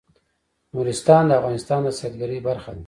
[0.73, 2.79] نورستان د افغانستان د سیلګرۍ برخه ده.